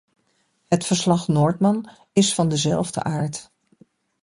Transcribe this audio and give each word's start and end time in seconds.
Het 0.67 0.85
verslag-Nordmann 0.85 1.89
is 2.13 2.33
van 2.33 2.49
dezelfde 2.49 3.03
aard. 3.03 3.51